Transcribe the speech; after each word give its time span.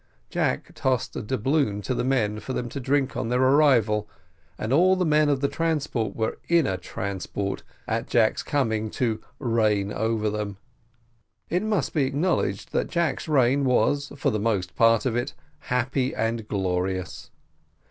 Jack 0.31 0.61
also 0.65 0.71
tossed 0.73 1.15
a 1.15 1.21
doubloon 1.21 1.79
to 1.83 1.93
the 1.93 2.03
men 2.03 2.39
for 2.39 2.53
them 2.53 2.67
to 2.69 2.79
drink 2.79 3.15
on 3.15 3.29
their 3.29 3.39
arrival, 3.39 4.09
and 4.57 4.73
all 4.73 4.95
the 4.95 5.05
men 5.05 5.29
of 5.29 5.41
the 5.41 5.47
transport 5.47 6.15
were 6.15 6.39
in 6.49 6.65
a 6.65 6.75
transport, 6.75 7.61
at 7.87 8.07
Jack's 8.07 8.41
coming 8.41 8.89
to 8.89 9.21
"reign 9.37 9.93
over 9.93 10.27
them." 10.27 10.57
It 11.51 11.61
must 11.61 11.93
be 11.93 12.05
acknowledged 12.05 12.71
that 12.73 12.89
Jack's 12.89 13.27
reign 13.27 13.63
was, 13.63 14.11
for 14.17 14.31
the 14.31 14.39
most 14.39 14.75
part 14.75 15.05
of 15.05 15.15
it, 15.15 15.35
"happy 15.59 16.15
and 16.15 16.47
glorious." 16.47 17.29